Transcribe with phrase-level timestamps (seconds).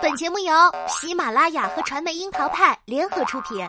[0.00, 0.52] 本节目由
[0.88, 3.68] 喜马拉雅和传媒樱桃派联合出品。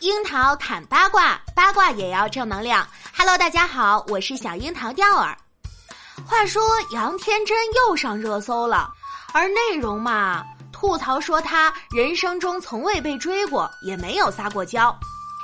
[0.00, 2.86] 樱桃砍八卦，八卦也要正能量。
[3.16, 5.36] Hello，大家好，我是小樱桃钓儿。
[6.26, 6.62] 话说
[6.92, 8.90] 杨天真又上热搜了，
[9.32, 14.96] 而内容嘛，吐槽说他人生中从未被追过，也没有撒过娇。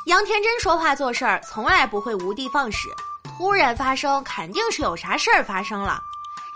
[0.05, 6.03] 杨天真说话做事儿从来不会无的放矢，突然发生肯定是有啥事儿发生了。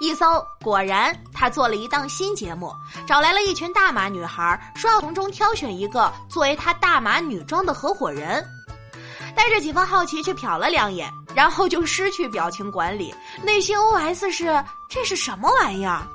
[0.01, 2.73] 一搜，果然他做了一档新节目，
[3.06, 8.47] 找来了一群大码女孩，说要从中挑选一个作为他大码女装的合伙人。
[9.34, 16.06] 带着几分好奇去瞟了两眼，然后就失去表情管理，内心 OS 是：这是什么玩意儿？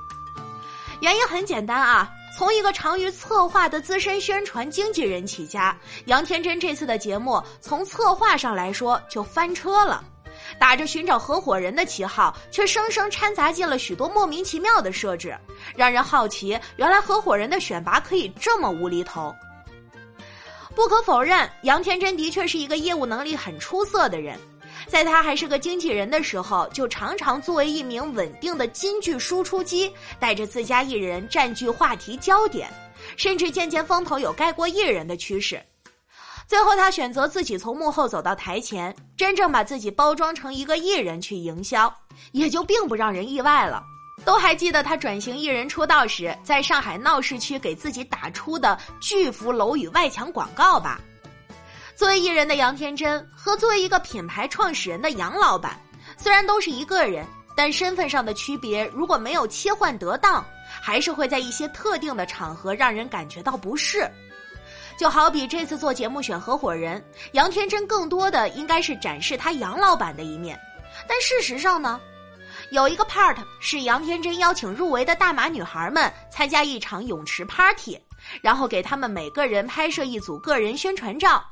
[1.00, 10.04] 原因很简单啊，从一个长于策划的资深宣传经纪人起家，杨天真这次的节目从策划上来说就翻车了。
[10.60, 15.38] 打着寻找合伙人的旗号，却生生掺杂进了许多莫名其妙的设置，
[15.76, 19.34] 让人好奇，原来合伙人的选拔可以这么无厘头。
[20.76, 24.38] 不可否认，杨天真的确是一个业务能力很出色的人，
[24.88, 32.70] 在他还是个经纪人的时候，就常常作为一名稳定的金句输出机，带着自家艺人占据话题焦点，
[33.18, 35.62] 甚至渐渐风头有盖过艺人的趋势。
[36.46, 41.92] 最后，他选择自己从幕后走到台前，真正把自己包装成一个艺人去营销，
[42.34, 43.82] 也就并不让人意外了。
[44.26, 51.00] 都还记得他转型艺人出道时，在上海闹市区给自己打出的巨幅楼宇外墙广告吧？
[51.96, 55.80] 作为艺人的杨天真和作为一个品牌创始人的杨老板，
[56.18, 60.44] 虽然都是一个人，但身份上的区别如果没有切换得当，
[60.82, 64.10] 还是会在一些特定的场合让人感觉到不适。
[64.98, 70.60] 就好比这次做节目选合伙人，杨天真更多的应该是展示他杨老板的一面，
[71.08, 72.02] 但事实上呢，
[72.72, 78.00] 有一个 part 是杨天真邀请入围的大码女孩们参加一场泳池 party，
[78.42, 81.44] 然后给他们每个人拍摄一组个人宣传照，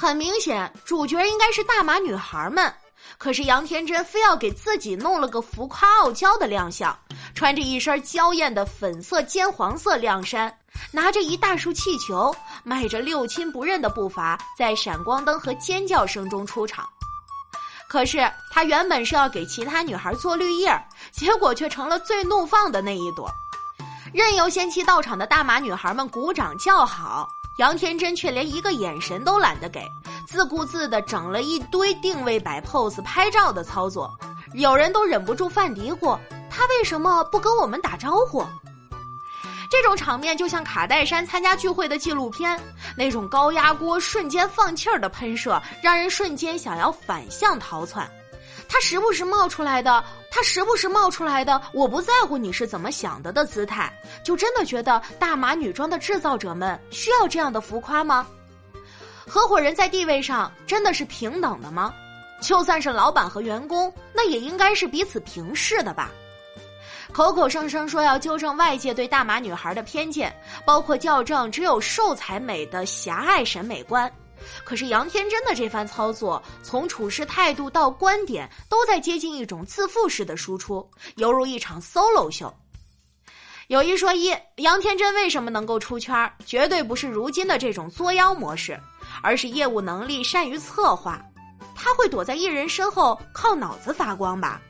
[0.00, 2.72] 很明显主角应该是大码女孩们，
[3.18, 6.96] 可是杨天真非要给自己弄了个浮夸傲娇的亮相，
[7.34, 10.56] 穿着一身娇艳的粉色兼黄色亮衫。
[10.92, 12.32] 拿着一大束气球，
[12.62, 16.88] 迈着六亲不认的步伐，在闪光灯和尖叫声中出场。
[17.88, 20.80] 可是他原本是要给其他女孩做绿叶，
[21.10, 23.28] 结果却成了最怒放的那一朵。
[24.14, 29.84] 任由先期到场的大码女孩们鼓掌叫好，杨天真却连一个眼神都懒得给，
[30.28, 34.16] 自顾自地整了一堆定位摆 pose 拍照的操作。
[34.54, 36.16] 有人都忍不住犯嘀咕：
[36.48, 38.46] 他为什么不跟我们打招呼？
[39.72, 42.58] 这种场面就像卡戴珊参加聚会的纪录片，
[42.96, 48.08] 那种高压锅瞬间放气儿的喷射，让人瞬间想要反向逃窜。
[48.68, 53.92] 他时不时冒出来的，他时不时冒出来的，我不在乎你是怎么想的的姿态，
[54.22, 58.26] 就真的觉得大码女装的制造者们需要这样的浮夸吗？
[59.26, 61.92] 合伙人在地位上真的是平等的吗？
[62.40, 66.10] 就算是老板和员工，那也应该是彼此平视的吧？
[67.12, 70.32] 口口声声说要纠正外界对大码女孩的偏见，
[70.64, 74.12] 包括校正只有瘦才美的狭隘审美观。
[74.64, 82.52] 可是杨天真的这番操作，从处事态度到观点，都在接近一种自负式的输出，犹如一场 solo 秀。
[83.68, 88.80] 有一说一，杨天真为什么能够出圈，绝对不是如今的这种作妖模式，
[89.22, 91.22] 而是业务能力善于策划。
[91.74, 94.60] 他会躲在艺人身后靠脑子发光吧？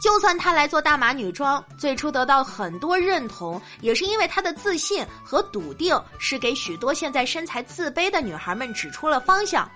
[0.00, 9.68] 就算她来做大码女装，最初得到很多认同，也是因为她的自信和笃定，是给许多现在身材自卑的女孩们指出了方向。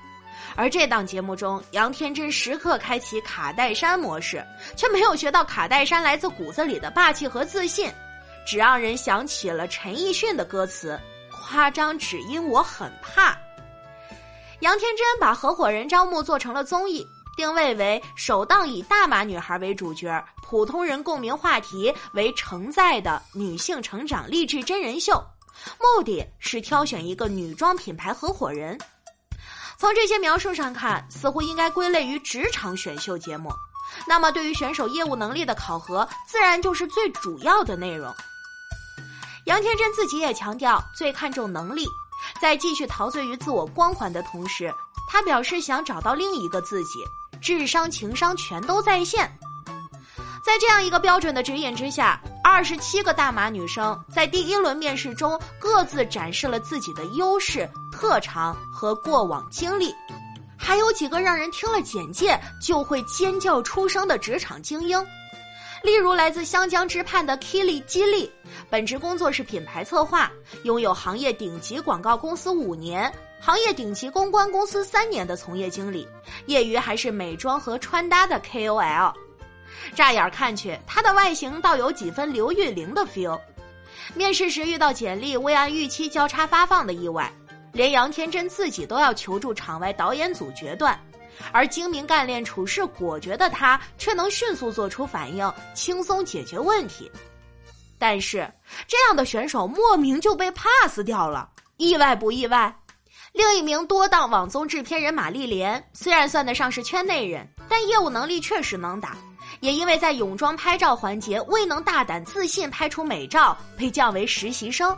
[0.55, 4.45] 而这档节目中，杨天真时刻开启卡戴珊模式，
[4.77, 7.91] 却没有学到卡戴珊来自骨子里的霸气和自信，
[8.47, 10.99] 只让人想起了陈奕迅的歌词
[11.31, 13.37] ：“夸张只因我很怕。”
[14.61, 17.07] 杨天真把合伙人招募做成了综艺。
[17.37, 25.25] 定位为首档以大码女孩为主角、普通人共鸣话题为承载的女性成长励志真人秀，
[25.79, 28.79] 目的是挑选一个女装品牌合伙人。
[29.79, 33.51] 从这些描述上看，似乎应该归类于职场选秀节目。
[34.07, 38.15] 那么，对于选手业务能力的考核，自然就是最主要的内容。
[39.47, 41.85] 杨天真自己也强调，最看重能力，
[42.41, 44.73] 在继续陶醉于自我光环的同时，
[45.09, 47.05] 他表示想找到另一个自己。
[47.43, 49.29] 智商、情商全都在线，
[50.45, 59.93] 在这样一个标准的指引之下，二十七个大码女生在第一轮面试中各自展示了自己的优势、特长和过往经历，
[60.57, 65.05] 还有几个让人听了简介就会尖叫出声的职场精英，
[65.83, 68.31] 例如来自湘江之畔的 Kili 基利，
[68.71, 70.31] 本职工作是品牌策划，
[70.63, 73.13] 拥有行业顶级广告公司五年、
[73.45, 76.07] 行业顶级公关公司三年的从业经历，
[76.47, 79.13] 业余还是美妆和穿搭的 KOL。
[79.97, 83.41] 乍眼看去，她的外形倒有几分刘玉玲的 feel。
[84.15, 87.33] 面试时遇到简历未按预期交叉发放的意外，
[87.73, 90.97] 连杨天真自己都要求助场外导演组决断，
[91.51, 97.11] 而精明干练、处事果决的他却能迅速做出反应，轻松解决问题。
[97.99, 98.49] 但是
[98.87, 102.73] 这样的选手莫名就被 pass 掉了，意外不意外？
[103.33, 109.17] 另一名多档网综制片人马丽莲，虽然算得上是圈内人，但业务能力确实能打。
[109.61, 114.97] 也因为在泳装拍照环节未能大胆自信拍出美照，被降为实习生。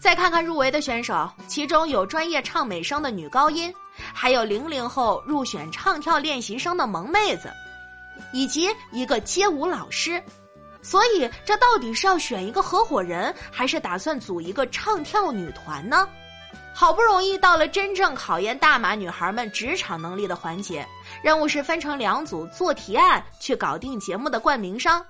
[0.00, 3.72] 再看看入围的选手，其中有专业唱美声的女高音，
[4.12, 7.52] 还有零零后入选唱跳练习生的萌妹子，
[8.32, 10.20] 以及一个街舞老师。
[10.82, 16.08] 所以，这到底是要选一个合伙人，还是打算组一个唱跳女团呢？
[16.74, 20.86] 好不容易到了真正考验大码女孩们职场能力的环节，
[21.22, 25.04] 任务是分成两组做提案，去搞定节目的冠名商。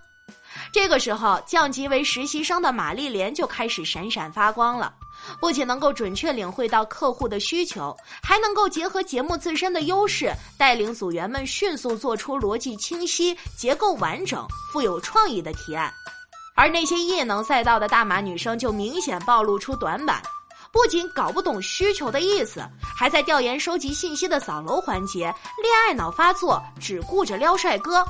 [0.73, 4.93] 这个时候，降级为实习生的马丽莲就开始闪闪发光了。
[5.41, 15.93] 不仅能够准确领会到客户的需求，还能够结合节目自身的优势，带领组员们迅速做出逻辑清晰、结构完整、富有创意的提案。
[16.55, 20.21] 而那些异能赛道的大码女生就明显暴露出短板。
[20.73, 22.67] 不仅搞不懂需求的意思，
[22.97, 25.25] 还在调研收集信息的扫楼环节
[25.63, 28.03] 恋爱脑发作，只顾着撩帅哥，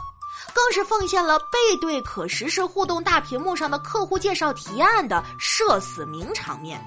[0.54, 6.80] 更是奉献了背对可实时互动大屏幕上的客户介绍提案的社死名场面。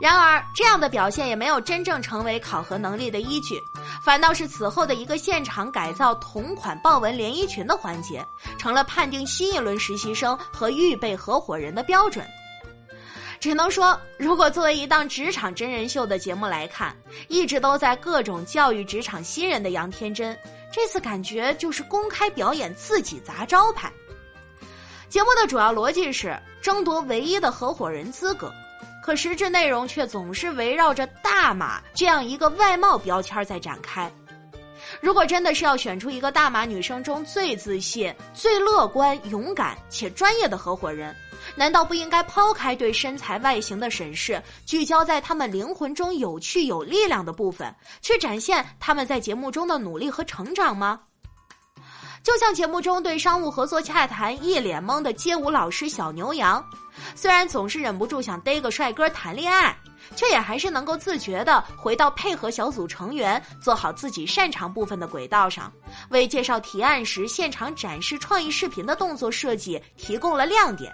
[0.00, 3.62] 然而，这样的表现也没有真正成为考核能力的依据，
[4.04, 8.26] 反倒是此后的一个现场改造同款豹纹连衣裙的环节，
[8.58, 12.26] 成了判定新一轮实习生和预备合伙人的标准。
[13.42, 16.96] 只能说，如果作为一档职场真人秀的节目来看，
[17.26, 20.38] 一直都在各种教育职场新人的杨天真，
[20.70, 23.92] 这次感觉就是公开表演自己砸招牌。
[25.08, 28.48] 节目的主要逻辑是争夺唯一的合伙人资格，
[29.02, 34.08] 可实质内容却总是围绕着大码这样一个外貌标签在展开。
[35.00, 41.12] 如果真的是要选出一个大码女生中最自信、最乐观、勇敢且专业的合伙人，
[41.54, 51.00] 难道不应该抛开对身材外形的审视，聚焦在他们灵魂中有趣有力量的部分，去展现他们在节目中的努力和成长吗？
[52.22, 56.64] 就像节目中对商务合作洽谈一脸懵的街舞老师小牛羊，
[57.16, 59.76] 虽然总是忍不住想逮个帅哥谈恋爱，
[60.14, 65.72] 却也还是能够自觉地回到配合小组成员做好自己擅长部分的轨道上，
[66.10, 70.92] 为介绍提案时现场展示创意视频的动作设计提供了亮点。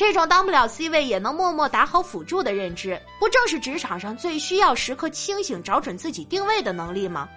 [0.00, 7.28] 这种当不了 C 位也能默默打好辅助的认知，不正是职场上最需要时刻清醒、找准自己定位的能力吗？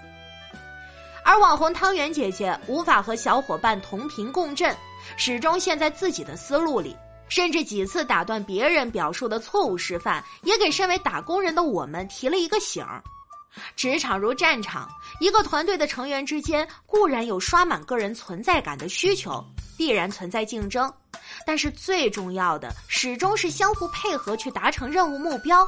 [1.25, 4.74] 而网红汤圆姐姐无法和小伙伴同频共振，
[5.18, 6.95] 始终陷在自己的思路里，
[7.27, 13.04] 甚至几次打断别人表述的错误示范，也给身为打工人的我们提了一个醒儿：
[13.75, 14.89] 职场如战场，
[15.19, 19.43] 一个团队的成员之间固然有刷满个人存在感的需求，
[19.77, 20.89] 必然存在竞争。
[21.46, 25.68] 但是最重要的，始终是相互配合去达成任务目标。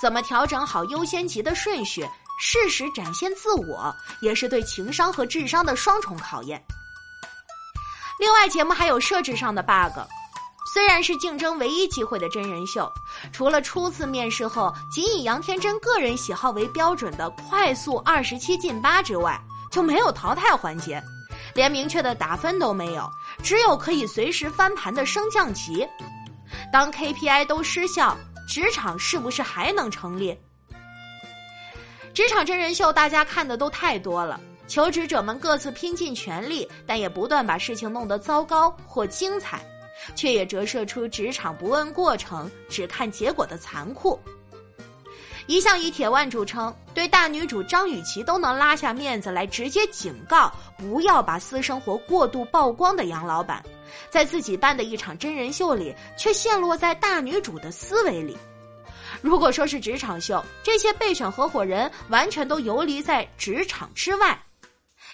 [0.00, 2.08] 怎么调整好优先级的顺序，
[2.38, 6.62] 适时展现自我，也是对情商和智商的双重考验。
[8.18, 9.98] 另外，节目还有设置上的 bug。
[10.72, 12.88] 虽然是竞争唯一机会的真人秀，
[13.32, 19.40] 除了初次面试后仅以杨天真个人喜好为标准的快速二十七进八之外，
[19.72, 21.02] 就没有淘汰环节。
[21.54, 23.10] 连明确的打分都没有，
[23.42, 25.86] 只有可以随时翻盘的升降级。
[26.72, 28.16] 当 KPI 都失效，
[28.48, 30.36] 职场是不是还能成立？
[32.12, 39.64] 职场真人秀大家看的都太多了，求职者们各自拼尽全力，但也不断把事情弄得糟糕或精彩，
[40.14, 44.18] 却也折射出职场不问过程，只看结果的残酷。
[45.50, 53.60] 一向以铁腕著称，对大女主张雨绮都能拉下面子来直接警告不要把私生活过度曝光的杨老板，
[54.08, 58.38] 在自己办的一场真人秀里，却陷落在大女主的思维里。
[59.20, 64.40] 如果说是职场秀，这些备选合伙人完全都游离在职场之外。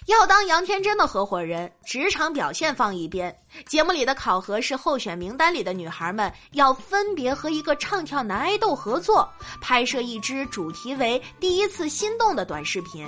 [0.07, 13.05] 要当杨天真的合伙人，职场表现放一边，节目里的考核是候选名单里的女孩们要分别和一个唱跳男爱豆合作，拍摄一支主题为“第一次心动”的短视频。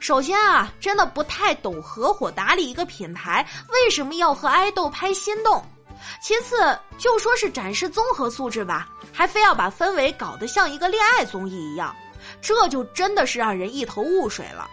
[0.00, 5.64] 首先啊，真的不太懂合伙打理一个品牌为什么要和爱豆拍心动。
[6.22, 11.96] 其次，就说是展示综合素质吧，还非要把氛围搞得像一个恋爱综艺一样，
[12.42, 14.68] 这就真的是让人一头雾水了。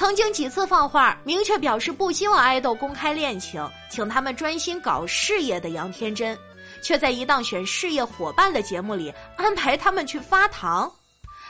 [0.00, 6.36] 曾经几次放话，明确表示不希望爱豆公开恋情，请他们专心搞事业的杨天真，
[6.82, 10.90] 却在一档选事业伙伴的节目里安排他们去发糖、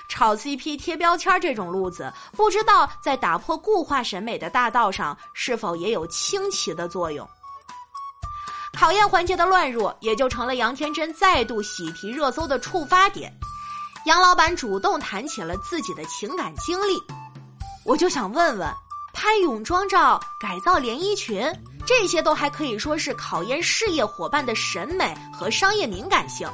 [0.08, 7.24] 炒 CP、贴标签这种路子，不知道在打破固化审美的大道上是否也有清奇的作用。
[8.72, 13.32] 考验环节的乱入，也就成了杨天真再度喜提热搜的触发点。
[14.06, 17.00] 杨老板主动谈起了自己的情感经历。
[17.90, 18.72] 我就想问问，
[19.12, 21.52] 拍泳装照、改造连衣裙，
[21.84, 26.48] 这些都还可以说是考验事业伙伴的审美和商业敏感性。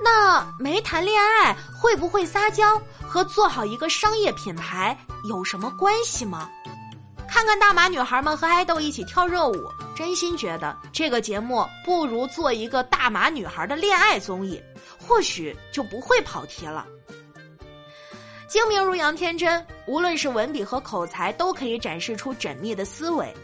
[0.00, 6.48] 那没谈恋爱会不会撒娇，和做好一个商业品牌有什么关系吗？
[7.28, 14.62] 看看大码女孩们和爱豆一起跳热舞，真心觉得这个节目不如做一个大码女孩的恋爱综艺，
[14.96, 16.86] 或许就不会跑题了。
[18.46, 23.34] 精明如杨天真，无论是文笔和口才，都可以展示出缜密的思维。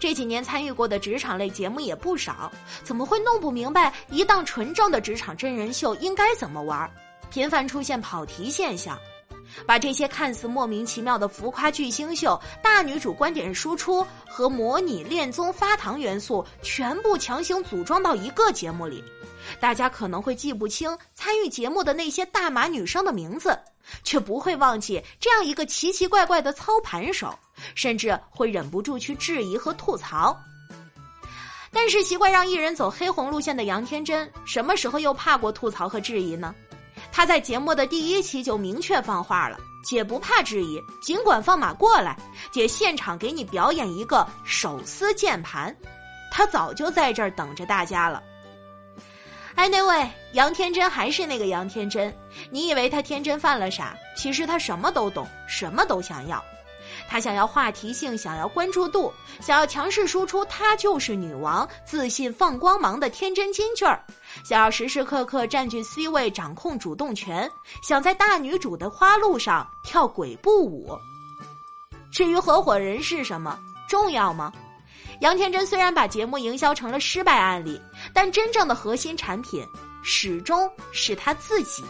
[0.00, 2.50] 这几年参与过的职场类节目也不少，
[2.82, 6.90] 怎么会弄不明白一档纯正的职场真人秀应该怎么玩？
[7.30, 8.98] 频繁出现跑题现象，
[9.66, 19.02] 把这些看似莫名其妙的浮夸巨星秀、大女主观点输出和模拟恋综发糖元素全部强行组装到一个节目里，
[19.60, 23.58] 大家可能会记不清参与节目的那些大码女生的名字。
[24.04, 27.36] 却不会忘记这样一个奇奇怪怪的操盘手，
[27.74, 30.40] 甚至会忍不住去质疑和吐槽。
[31.72, 36.54] 但是习惯让艺人走黑红路线的杨天真，什么时候又怕过吐槽和质疑呢？
[37.12, 42.16] 他在节目的第一期就明确放话了：“姐不怕质疑，尽管放马过来，
[42.50, 45.76] 姐现场给你表演一个手撕键盘。”
[46.32, 48.22] 他早就在这儿等着大家了。
[49.54, 52.12] 哎，那位杨天真还是那个杨天真。
[52.50, 53.94] 你以为他天真犯了傻？
[54.16, 56.42] 其实他什么都懂，什么都想要。
[57.06, 64.02] 他想要话题性，想要关注度，想要强势输出，他就是女王，自信放光芒的天真金句儿。
[64.44, 67.50] 想要时时刻刻占据 C 位，掌控主动权，
[67.82, 70.98] 想在大女主的花路上跳鬼步舞。
[72.10, 73.58] 至于合伙人是什么，
[73.88, 74.52] 重要吗？
[75.20, 77.80] 杨天真虽然把节目营销成了失败案例，
[78.12, 79.66] 但真正的核心产品
[80.02, 81.84] 始终是他自己。